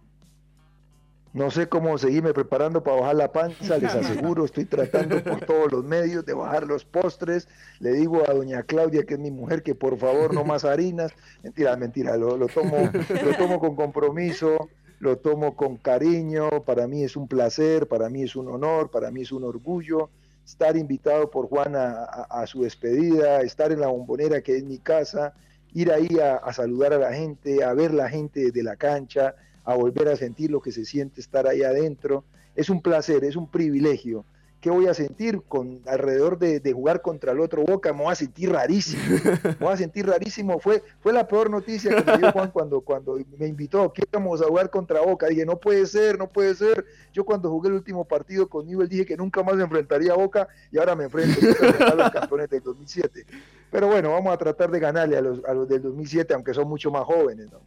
No 1.31 1.51
sé 1.51 1.69
cómo 1.69 1.95
seguirme 1.99 2.33
preparando 2.33 2.81
para 2.81 3.01
bajar 3.01 3.15
la 3.15 3.31
panza, 3.31 3.77
les 3.77 3.93
aseguro, 3.93 4.45
estoy 4.45 4.65
tratando 4.65 5.23
por 5.23 5.45
todos 5.45 5.71
los 5.71 5.83
medios 5.83 6.25
de 6.25 6.33
bajar 6.33 6.65
los 6.65 6.85
postres. 6.85 7.47
Le 7.79 7.91
digo 7.91 8.23
a 8.27 8.33
doña 8.33 8.63
Claudia, 8.63 9.03
que 9.03 9.13
es 9.13 9.19
mi 9.19 9.29
mujer, 9.29 9.61
que 9.61 9.75
por 9.75 9.95
favor 9.99 10.33
no 10.33 10.43
más 10.43 10.65
harinas. 10.65 11.13
Mentira, 11.43 11.77
mentira, 11.77 12.17
lo, 12.17 12.35
lo, 12.35 12.47
tomo, 12.47 12.77
lo 13.23 13.37
tomo 13.37 13.59
con 13.59 13.75
compromiso, 13.75 14.69
lo 14.99 15.17
tomo 15.17 15.55
con 15.55 15.77
cariño. 15.77 16.49
Para 16.65 16.87
mí 16.87 17.03
es 17.03 17.15
un 17.15 17.27
placer, 17.27 17.87
para 17.87 18.09
mí 18.09 18.23
es 18.23 18.35
un 18.35 18.47
honor, 18.47 18.89
para 18.89 19.11
mí 19.11 19.21
es 19.21 19.31
un 19.31 19.43
orgullo 19.43 20.09
estar 20.49 20.75
invitado 20.75 21.29
por 21.29 21.47
Juan 21.47 21.73
a, 21.75 22.43
su 22.47 22.63
despedida, 22.63 23.41
estar 23.41 23.71
en 23.71 23.79
la 23.79 23.87
bombonera 23.87 24.41
que 24.41 24.57
es 24.57 24.63
mi 24.63 24.79
casa, 24.79 25.33
ir 25.73 25.91
ahí 25.91 26.09
a, 26.19 26.51
saludar 26.53 26.93
a 26.93 26.97
la 26.97 27.13
gente, 27.13 27.63
a 27.63 27.73
ver 27.73 27.93
la 27.93 28.09
gente 28.09 28.51
de 28.51 28.63
la 28.63 28.75
cancha, 28.75 29.35
a 29.63 29.75
volver 29.75 30.07
a 30.07 30.15
sentir 30.15 30.49
lo 30.49 30.59
que 30.59 30.71
se 30.71 30.85
siente 30.85 31.21
estar 31.21 31.45
ahí 31.47 31.61
adentro. 31.61 32.23
Es 32.55 32.71
un 32.71 32.81
placer, 32.81 33.23
es 33.23 33.35
un 33.35 33.47
privilegio 33.47 34.25
¿qué 34.61 34.69
voy 34.69 34.87
a 34.87 34.93
sentir? 34.93 35.41
Con 35.47 35.81
alrededor 35.87 36.37
de, 36.37 36.61
jugar 36.73 37.01
contra 37.01 37.31
el 37.31 37.39
otro 37.39 37.63
Boca, 37.63 37.93
me 37.93 38.03
voy 38.03 38.11
a 38.11 38.15
sentir 38.15 38.51
rarísimo. 38.51 39.01
Me 39.43 39.55
voy 39.59 39.73
a 39.73 39.77
sentir 39.77 40.05
rarísimo. 40.07 40.59
Fue, 40.59 40.83
fue 41.01 41.13
la 41.13 41.27
peor 41.27 41.49
noticia 41.49 41.95
que 41.95 42.11
me 42.11 42.17
dio 42.17 42.31
Juan 42.31 42.51
cuando, 42.51 42.81
cuando 42.81 43.17
me 43.37 43.47
invitó, 43.47 43.91
que 43.91 44.03
íbamos 44.11 44.41
a 44.41 44.45
jugar 44.45 44.69
contra 44.69 45.01
Boca. 45.01 45.27
Dije, 45.27 45.45
no 45.45 45.57
puede 45.57 45.85
ser, 45.85 46.17
no 46.17 46.27
puede 46.27 46.55
ser. 46.55 46.85
Yo 47.13 47.25
cuando 47.25 47.49
jugué 47.49 47.69
el 47.69 47.75
último 47.75 48.05
partido 48.05 48.47
con 48.47 48.67
Newell 48.67 48.89
dije 48.89 49.05
que 49.05 49.17
nunca 49.17 49.43
más 49.43 49.55
me 49.55 49.63
enfrentaría 49.63 50.13
a 50.13 50.15
Boca 50.15 50.47
y 50.71 50.77
ahora 50.77 50.95
me 50.95 51.05
enfrento 51.05 51.39
a 51.85 51.95
los 51.95 52.11
campeones 52.11 52.49
del 52.49 52.61
2007. 52.61 53.25
Pero 53.71 53.87
bueno, 53.87 54.11
vamos 54.11 54.33
a 54.33 54.37
tratar 54.37 54.71
de 54.71 54.79
ganarle 54.79 55.17
a 55.17 55.21
los, 55.21 55.43
a 55.45 55.53
los 55.53 55.67
del 55.67 55.81
2007, 55.81 56.33
aunque 56.33 56.53
son 56.53 56.67
mucho 56.67 56.91
más 56.91 57.03
jóvenes, 57.03 57.51
¿no? 57.51 57.59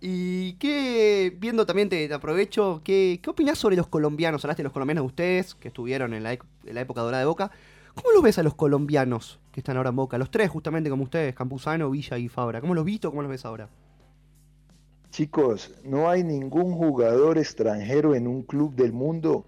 Y 0.00 0.54
qué, 0.54 1.36
viendo 1.38 1.66
también, 1.66 1.90
te, 1.90 2.12
aprovecho, 2.12 2.80
¿qué, 2.82 3.20
¿qué 3.22 3.30
opinás 3.30 3.58
sobre 3.58 3.76
los 3.76 3.86
colombianos? 3.86 4.44
Hablaste 4.44 4.62
de 4.62 4.64
los 4.64 4.72
colombianos 4.72 5.02
de 5.02 5.06
ustedes, 5.06 5.54
que 5.54 5.68
estuvieron 5.68 6.14
en 6.14 6.22
la, 6.22 6.32
en 6.32 6.40
la 6.64 6.80
época 6.80 7.02
dorada 7.02 7.20
de 7.20 7.26
Boca. 7.26 7.50
¿Cómo 7.94 8.12
los 8.12 8.22
ves 8.22 8.38
a 8.38 8.42
los 8.42 8.54
colombianos 8.54 9.40
que 9.52 9.60
están 9.60 9.76
ahora 9.76 9.90
en 9.90 9.96
Boca? 9.96 10.16
Los 10.16 10.30
tres, 10.30 10.48
justamente 10.48 10.88
como 10.88 11.02
ustedes, 11.04 11.34
Campuzano, 11.34 11.90
Villa 11.90 12.16
y 12.16 12.28
Fabra. 12.28 12.62
¿Cómo 12.62 12.74
los 12.74 12.84
visto? 12.84 13.10
¿Cómo 13.10 13.20
los 13.20 13.30
ves 13.30 13.44
ahora? 13.44 13.68
Chicos, 15.10 15.74
no 15.84 16.08
hay 16.08 16.22
ningún 16.24 16.72
jugador 16.72 17.36
extranjero 17.36 18.14
en 18.14 18.26
un 18.26 18.42
club 18.42 18.74
del 18.74 18.92
mundo 18.92 19.44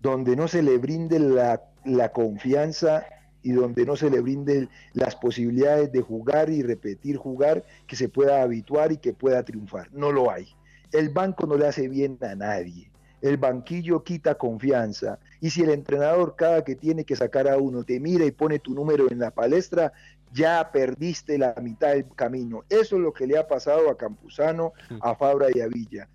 donde 0.00 0.36
no 0.36 0.46
se 0.46 0.62
le 0.62 0.78
brinde 0.78 1.18
la, 1.18 1.62
la 1.84 2.12
confianza 2.12 3.06
y 3.44 3.52
donde 3.52 3.84
no 3.84 3.94
se 3.94 4.10
le 4.10 4.20
brinden 4.20 4.68
las 4.94 5.14
posibilidades 5.14 5.92
de 5.92 6.00
jugar 6.00 6.50
y 6.50 6.62
repetir 6.62 7.18
jugar, 7.18 7.62
que 7.86 7.94
se 7.94 8.08
pueda 8.08 8.42
habituar 8.42 8.90
y 8.90 8.96
que 8.96 9.12
pueda 9.12 9.44
triunfar. 9.44 9.88
No 9.92 10.10
lo 10.10 10.30
hay. 10.30 10.48
El 10.90 11.10
banco 11.10 11.46
no 11.46 11.56
le 11.56 11.66
hace 11.66 11.88
bien 11.88 12.18
a 12.22 12.34
nadie. 12.34 12.90
El 13.20 13.36
banquillo 13.36 14.02
quita 14.02 14.36
confianza. 14.36 15.18
Y 15.40 15.50
si 15.50 15.62
el 15.62 15.70
entrenador 15.70 16.36
cada 16.36 16.64
que 16.64 16.74
tiene 16.74 17.04
que 17.04 17.16
sacar 17.16 17.46
a 17.46 17.58
uno 17.58 17.84
te 17.84 18.00
mira 18.00 18.24
y 18.24 18.32
pone 18.32 18.58
tu 18.58 18.74
número 18.74 19.10
en 19.10 19.18
la 19.18 19.30
palestra, 19.30 19.92
ya 20.32 20.70
perdiste 20.72 21.36
la 21.38 21.54
mitad 21.62 21.90
del 21.90 22.06
camino. 22.16 22.64
Eso 22.70 22.96
es 22.96 23.02
lo 23.02 23.12
que 23.12 23.26
le 23.26 23.38
ha 23.38 23.46
pasado 23.46 23.90
a 23.90 23.96
Campuzano, 23.96 24.72
a 25.00 25.14
Fabra 25.14 25.48
y 25.54 25.60
a 25.60 25.68
Villa 25.68 26.08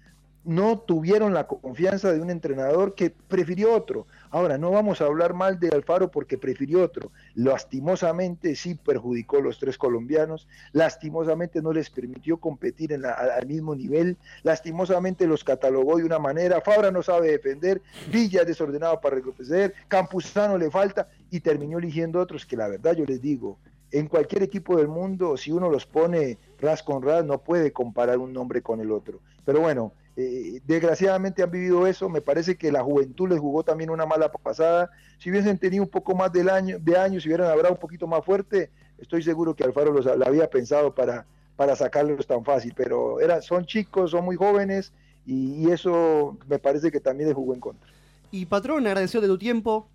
no 0.44 0.80
tuvieron 0.80 1.34
la 1.34 1.48
confianza 1.48 2.12
de 2.14 2.22
un 2.22 2.30
entrenador 2.30 2.96
que 2.96 3.10
prefirió 3.10 3.74
otro. 3.74 4.08
Ahora, 4.30 4.58
no 4.58 4.72
vamos 4.72 5.02
a 5.02 5.06
hablar 5.06 5.34
mal 5.34 5.60
de 5.60 5.70
Alfaro 5.70 6.10
porque 6.12 6.38
prefirió 6.38 6.84
otro. 6.84 7.12
Lastimosamente 7.36 8.56
sí 8.56 8.76
perjudicó 8.76 9.38
a 9.38 9.42
los 9.42 9.60
tres 9.60 9.78
colombianos, 9.78 10.48
lastimosamente 10.72 11.62
no 11.62 11.74
les 11.74 11.90
permitió 11.90 12.38
competir 12.38 12.94
en 12.94 13.06
al 13.06 13.46
mismo 13.48 13.76
nivel, 13.76 14.18
lastimosamente 14.44 15.28
los 15.28 15.44
catalogó 15.44 15.98
de 15.98 16.06
una 16.06 16.20
manera, 16.20 16.62
Fabra 16.62 16.92
no 16.92 17.04
sabe 17.04 17.32
defender, 17.32 17.82
Villa 18.12 18.42
es 18.42 18.48
desordenado 18.48 19.00
para 19.02 19.16
recuperar, 19.16 19.74
Campuzano 19.88 20.58
le 20.58 20.70
falta 20.72 21.10
y 21.32 21.40
terminó 21.40 21.80
eligiendo 21.80 22.20
otros 22.20 22.46
que 22.46 22.58
la 22.58 22.68
verdad 22.68 22.96
yo 22.96 23.06
les 23.06 23.22
digo, 23.22 23.58
en 23.92 24.08
cualquier 24.08 24.44
equipo 24.44 24.78
del 24.78 24.88
mundo, 24.88 25.36
si 25.38 25.52
uno 25.52 25.70
los 25.70 25.86
pone 25.86 26.38
ras 26.60 26.84
con 26.84 27.02
ras, 27.02 27.26
no 27.26 27.40
puede 27.40 27.72
comparar 27.72 28.20
un 28.20 28.34
nombre 28.34 28.62
con 28.62 28.80
el 28.80 28.92
otro. 28.92 29.20
Pero 29.46 29.62
bueno, 29.62 29.94
eh, 30.22 30.62
desgraciadamente 30.66 31.42
han 31.42 31.50
vivido 31.50 31.88
eso, 31.88 32.10
me 32.10 32.20
parece 32.20 32.58
que 32.58 32.74
la 32.74 32.84
juventud 32.84 33.30
les 33.30 33.40
jugó 33.40 33.64
también 33.64 33.90
una 33.90 34.06
mala 34.06 34.30
pasada. 34.30 34.92
Si 35.18 35.30
hubiesen 35.32 35.58
tenido 35.58 35.82
un 35.82 35.90
poco 35.90 36.14
más 36.14 36.30
del 36.34 36.50
año, 36.50 36.78
de 36.78 36.98
años, 36.98 37.24
si 37.24 37.30
hubieran 37.30 37.48
hablado 37.48 37.74
un 37.76 37.80
poquito 37.80 38.06
más 38.06 38.26
fuerte, 38.26 38.70
estoy 38.98 39.24
seguro 39.24 39.56
que 39.56 39.64
Alfaro 39.64 39.94
los, 39.94 40.04
lo 40.04 40.26
había 40.26 40.50
pensado 40.50 40.94
para, 40.94 41.26
para 41.56 41.74
sacarlos 41.78 42.28
tan 42.28 42.44
fácil, 42.44 42.74
pero 42.76 43.22
era, 43.22 43.42
son 43.42 43.66
chicos, 43.66 44.12
son 44.12 44.26
muy 44.26 44.36
jóvenes 44.36 44.92
y, 45.26 45.70
eso 45.72 46.38
me 46.50 46.60
parece 46.60 46.92
que 46.92 47.00
también 47.00 47.30
les 47.30 47.36
jugó 47.36 47.54
en 47.54 47.62
contra. 47.62 47.88
Y 48.30 48.46
patrón, 48.46 48.86
agradecido 48.88 49.22
de 49.22 49.28
tu 49.30 49.38
tiempo. 49.38 49.88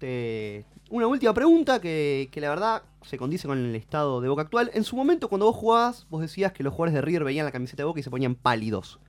Una 0.90 1.06
última 1.06 1.34
pregunta 1.34 1.82
que, 1.82 2.30
que, 2.32 2.40
la 2.40 2.48
verdad 2.48 2.82
se 3.02 3.18
condice 3.18 3.46
con 3.46 3.58
el 3.58 3.74
estado 3.74 4.22
de 4.22 4.28
Boca 4.28 4.42
actual. 4.42 4.70
En 4.72 4.84
su 4.84 4.96
momento, 4.96 5.28
cuando 5.28 5.44
vos 5.46 5.56
jugabas, 5.56 6.06
vos 6.08 6.22
decías 6.22 6.52
que 6.52 6.62
los 6.62 6.72
jugadores 6.72 6.94
de 6.94 7.02
River 7.02 7.24
veían 7.24 7.44
la 7.44 7.52
camiseta 7.52 7.82
de 7.82 7.86
Boca 7.86 8.00
y 8.00 8.02
se 8.02 8.10
ponían 8.10 8.36
pálidos. 8.36 9.00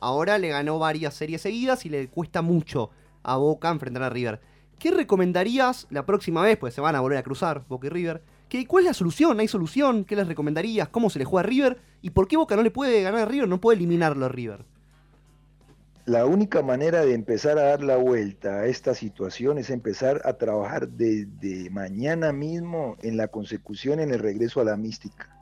Ahora 0.00 0.38
le 0.38 0.48
ganó 0.48 0.78
varias 0.78 1.14
series 1.14 1.42
seguidas 1.42 1.86
y 1.86 1.88
le 1.88 2.08
cuesta 2.08 2.42
mucho 2.42 2.90
a 3.22 3.36
Boca 3.36 3.70
enfrentar 3.70 4.02
a 4.02 4.10
River. 4.10 4.40
¿Qué 4.78 4.90
recomendarías 4.90 5.86
la 5.90 6.04
próxima 6.04 6.42
vez? 6.42 6.58
Pues 6.58 6.74
se 6.74 6.80
van 6.80 6.96
a 6.96 7.00
volver 7.00 7.18
a 7.18 7.22
cruzar 7.22 7.64
Boca 7.68 7.86
y 7.86 7.90
River. 7.90 8.22
¿Qué, 8.48 8.66
¿Cuál 8.66 8.84
es 8.84 8.88
la 8.88 8.94
solución? 8.94 9.40
¿Hay 9.40 9.48
solución? 9.48 10.04
¿Qué 10.04 10.14
les 10.16 10.28
recomendarías? 10.28 10.88
¿Cómo 10.88 11.10
se 11.10 11.18
le 11.18 11.24
juega 11.24 11.46
a 11.46 11.50
River? 11.50 11.78
¿Y 12.02 12.10
por 12.10 12.28
qué 12.28 12.36
Boca 12.36 12.56
no 12.56 12.62
le 12.62 12.70
puede 12.70 13.02
ganar 13.02 13.22
a 13.22 13.24
River? 13.24 13.48
No 13.48 13.60
puede 13.60 13.76
eliminarlo 13.76 14.26
a 14.26 14.28
River. 14.28 14.64
La 16.04 16.24
única 16.24 16.62
manera 16.62 17.04
de 17.04 17.14
empezar 17.14 17.58
a 17.58 17.64
dar 17.64 17.82
la 17.82 17.96
vuelta 17.96 18.60
a 18.60 18.66
esta 18.66 18.94
situación 18.94 19.58
es 19.58 19.70
empezar 19.70 20.22
a 20.24 20.34
trabajar 20.34 20.88
desde 20.88 21.68
mañana 21.70 22.32
mismo 22.32 22.96
en 23.02 23.16
la 23.16 23.26
consecución, 23.26 23.98
en 23.98 24.12
el 24.12 24.20
regreso 24.20 24.60
a 24.60 24.64
la 24.64 24.76
mística. 24.76 25.36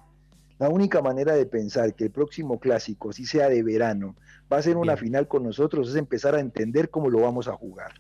La 0.58 0.70
única 0.70 1.02
manera 1.02 1.34
de 1.34 1.44
pensar 1.44 1.94
que 1.94 2.04
el 2.04 2.10
próximo 2.10 2.60
clásico, 2.60 3.12
si 3.12 3.26
sea 3.26 3.50
de 3.50 3.62
verano, 3.62 4.16
va 4.54 4.60
a 4.60 4.62
ser 4.62 4.76
una 4.76 4.96
final 4.96 5.26
con 5.26 5.42
nosotros, 5.42 5.88
es 5.88 5.96
empezar 5.96 6.34
a 6.36 6.40
entender 6.40 6.88
cómo 6.88 7.10
lo 7.10 7.20
vamos 7.20 7.48
a 7.48 7.52
jugar. 7.52 7.92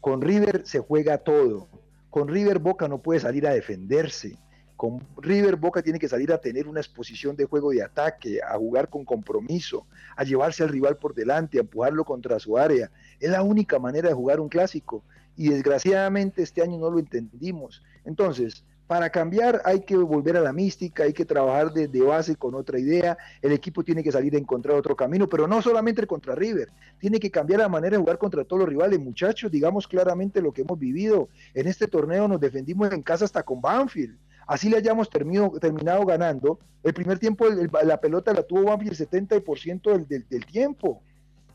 Con 0.00 0.22
River 0.22 0.62
se 0.64 0.78
juega 0.78 1.18
todo. 1.18 1.68
Con 2.08 2.28
River 2.28 2.60
Boca 2.60 2.86
no 2.86 3.02
puede 3.02 3.18
salir 3.18 3.46
a 3.48 3.50
defenderse. 3.50 4.38
Con 4.76 5.04
River 5.16 5.56
Boca 5.56 5.82
tiene 5.82 5.98
que 5.98 6.08
salir 6.08 6.32
a 6.32 6.40
tener 6.40 6.68
una 6.68 6.78
exposición 6.78 7.34
de 7.34 7.46
juego 7.46 7.72
de 7.72 7.82
ataque, 7.82 8.38
a 8.40 8.56
jugar 8.56 8.88
con 8.88 9.04
compromiso, 9.04 9.88
a 10.16 10.22
llevarse 10.22 10.62
al 10.62 10.68
rival 10.68 10.98
por 10.98 11.16
delante, 11.16 11.58
a 11.58 11.62
empujarlo 11.62 12.04
contra 12.04 12.38
su 12.38 12.56
área. 12.56 12.92
Es 13.18 13.30
la 13.30 13.42
única 13.42 13.80
manera 13.80 14.08
de 14.08 14.14
jugar 14.14 14.38
un 14.38 14.48
clásico. 14.48 15.02
Y 15.36 15.48
desgraciadamente 15.48 16.42
este 16.42 16.62
año 16.62 16.78
no 16.78 16.90
lo 16.90 17.00
entendimos. 17.00 17.82
Entonces, 18.04 18.64
para 18.88 19.10
cambiar 19.10 19.60
hay 19.66 19.80
que 19.80 19.96
volver 19.96 20.38
a 20.38 20.40
la 20.40 20.52
mística, 20.52 21.04
hay 21.04 21.12
que 21.12 21.26
trabajar 21.26 21.72
desde 21.74 22.00
base 22.00 22.36
con 22.36 22.54
otra 22.54 22.78
idea, 22.78 23.18
el 23.42 23.52
equipo 23.52 23.84
tiene 23.84 24.02
que 24.02 24.10
salir 24.10 24.34
a 24.34 24.38
encontrar 24.38 24.76
otro 24.76 24.96
camino, 24.96 25.28
pero 25.28 25.46
no 25.46 25.60
solamente 25.60 26.06
contra 26.06 26.34
River, 26.34 26.70
tiene 26.98 27.20
que 27.20 27.30
cambiar 27.30 27.60
la 27.60 27.68
manera 27.68 27.96
de 27.96 28.00
jugar 28.00 28.16
contra 28.16 28.44
todos 28.44 28.60
los 28.60 28.68
rivales. 28.68 28.98
Muchachos, 28.98 29.52
digamos 29.52 29.86
claramente 29.86 30.40
lo 30.40 30.52
que 30.52 30.62
hemos 30.62 30.78
vivido. 30.78 31.28
En 31.52 31.68
este 31.68 31.86
torneo 31.86 32.26
nos 32.26 32.40
defendimos 32.40 32.90
en 32.90 33.02
casa 33.02 33.26
hasta 33.26 33.42
con 33.42 33.60
Banfield. 33.60 34.16
Así 34.46 34.70
le 34.70 34.78
hayamos 34.78 35.10
terminado 35.10 36.06
ganando. 36.06 36.58
El 36.82 36.94
primer 36.94 37.18
tiempo 37.18 37.44
la 37.46 38.00
pelota 38.00 38.32
la 38.32 38.42
tuvo 38.42 38.64
Banfield 38.64 38.98
el 38.98 39.08
70% 39.10 40.06
del, 40.06 40.26
del 40.26 40.46
tiempo. 40.46 41.02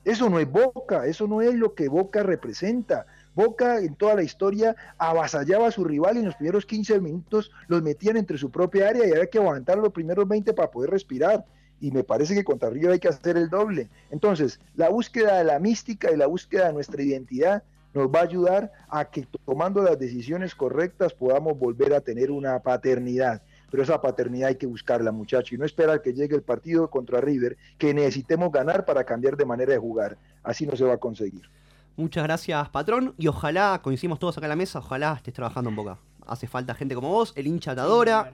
Eso 0.06 0.30
no 0.30 0.38
es 0.38 0.48
Boca, 0.48 1.08
eso 1.08 1.28
no 1.28 1.42
es 1.42 1.56
lo 1.56 1.74
que 1.74 1.88
Boca 1.88 2.22
representa. 2.22 3.08
Boca 3.36 3.80
en 3.80 3.96
toda 3.96 4.16
la 4.16 4.24
historia 4.24 4.76
avasallaba 4.98 5.68
a 5.68 5.72
su 5.72 5.84
rival 5.84 6.18
y 6.18 6.20
en 6.20 6.26
los 6.26 6.36
primeros 6.36 6.66
15 6.66 7.00
minutos 7.00 7.52
los 7.68 7.82
metían 7.82 8.18
entre 8.18 8.38
su 8.38 8.52
propia 8.52 8.90
área 8.90 9.08
y 9.08 9.12
había 9.12 9.28
que 9.28 9.40
aguantar 9.40 9.78
los 9.80 9.92
primeros 9.92 10.28
20 10.28 10.54
para 10.54 10.70
poder 10.70 10.92
respirar. 10.92 11.46
Y 11.82 11.92
me 11.92 12.04
parece 12.04 12.36
que 12.36 12.44
contra 12.44 12.70
River 12.70 12.92
hay 12.92 13.00
que 13.00 13.10
hacer 13.10 13.36
el 13.36 13.50
doble. 13.50 13.90
Entonces, 14.12 14.60
la 14.76 14.90
búsqueda 14.90 15.40
de 15.40 15.44
la 15.44 15.60
mística 15.60 16.12
y 16.12 16.18
la 16.18 16.28
búsqueda 16.28 16.68
de 16.68 16.74
nuestra 16.74 17.02
identidad 17.02 17.64
nos 17.94 18.08
va 18.08 18.20
a 18.20 18.24
ayudar 18.24 18.72
a 18.90 19.06
que 19.06 19.28
tomando 19.46 19.82
las 19.82 20.00
decisiones 20.00 20.56
correctas 20.56 21.14
podamos 21.14 21.58
volver 21.58 21.94
a 21.94 22.02
tener 22.02 22.32
una 22.32 22.60
paternidad. 22.60 23.42
Pero 23.70 23.84
esa 23.84 24.02
paternidad 24.02 24.50
hay 24.50 24.56
que 24.56 24.68
buscarla, 24.68 25.12
muchachos, 25.12 25.54
y 25.54 25.58
no 25.58 25.66
esperar 25.66 26.02
que 26.02 26.14
llegue 26.14 26.36
el 26.36 26.44
partido 26.44 26.90
contra 26.90 27.20
River, 27.20 27.58
que 27.78 27.94
necesitemos 27.94 28.52
ganar 28.52 28.86
para 28.86 29.04
cambiar 29.04 29.36
de 29.36 29.46
manera 29.46 29.74
de 29.74 29.80
jugar. 29.80 30.18
Así 30.44 30.66
no 30.66 30.76
se 30.76 30.86
va 30.86 30.94
a 30.94 30.98
conseguir. 30.98 31.50
Muchas 31.96 32.24
gracias, 32.24 32.70
patrón. 32.70 33.14
Y 33.18 33.28
ojalá, 33.28 33.80
coincidimos 33.84 34.20
todos 34.20 34.38
acá 34.38 34.48
en 34.48 34.50
la 34.50 34.56
mesa, 34.56 34.80
ojalá 34.80 35.14
estés 35.14 35.34
trabajando 35.34 35.70
en 35.70 35.76
Boca. 35.76 35.98
Hace 36.26 36.48
falta 36.48 36.74
gente 36.74 36.96
como 36.96 37.10
vos, 37.10 37.34
el 37.36 37.48
hincha 37.48 37.76
te 37.76 37.82
adora, 37.82 38.34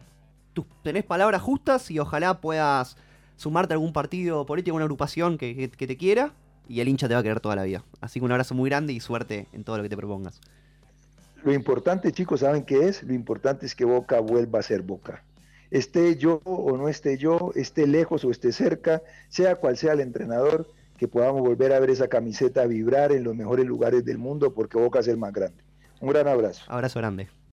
tú 0.54 0.66
tenés 0.84 1.04
palabras 1.04 1.42
justas 1.42 1.92
y 1.92 2.00
ojalá 2.00 2.40
puedas 2.40 2.96
sumarte 3.36 3.74
a 3.74 3.76
algún 3.76 3.94
partido 3.94 4.46
político, 4.46 4.76
una 4.76 4.86
agrupación 4.86 5.38
que, 5.38 5.68
te 5.68 5.98
quiera 5.98 6.34
y 6.68 6.82
el 6.82 6.88
hincha 6.88 7.08
te 7.08 7.16
va 7.16 7.20
a 7.20 7.24
querer 7.24 7.40
toda 7.40 7.56
la 7.56 7.64
vida. 7.64 7.84
Así 8.00 8.20
que 8.20 8.26
un 8.26 8.32
abrazo 8.32 8.56
muy 8.56 8.70
grande 8.70 8.94
y 8.94 9.00
suerte 9.00 9.48
en 9.52 9.64
todo 9.64 9.78
lo 9.78 9.84
que 9.84 9.90
te 9.90 9.98
propongas. 9.98 10.40
Lo 11.44 11.54
importante, 11.54 12.12
chicos, 12.12 12.42
¿saben 12.42 12.64
qué 12.64 12.88
es? 12.88 13.04
Lo 13.04 13.14
importante 13.14 13.66
es 13.66 13.76
que 13.76 13.86
Boca 13.86 14.20
vuelva 14.20 14.60
a 14.60 14.64
ser 14.64 14.84
Boca. 14.84 15.24
Esté 15.72 16.18
yo 16.18 16.42
o 16.46 16.76
no 16.78 16.90
esté 16.90 17.18
yo, 17.18 17.52
esté 17.56 17.88
lejos 17.88 18.26
o 18.26 18.32
esté 18.32 18.52
cerca, 18.52 19.02
sea 19.30 19.56
cual 19.56 19.78
sea 19.78 19.94
el 19.94 20.02
entrenador, 20.02 20.68
que 21.00 21.08
podamos 21.08 21.42
volver 21.42 21.72
a 21.72 21.80
ver 21.80 21.90
esa 21.92 22.10
camiseta 22.10 22.66
vibrar 22.66 23.14
en 23.14 23.24
los 23.24 23.34
mejores 23.34 23.66
lugares 23.66 24.04
del 24.04 24.18
mundo 24.18 24.54
porque 24.54 24.78
Boca 24.78 25.00
es 25.00 25.08
el 25.08 25.16
más 25.16 25.32
grande. 25.32 25.64
Un 26.02 26.10
gran 26.10 26.28
abrazo. 26.28 26.62
Abrazo 26.68 27.00
grande. 27.00 27.30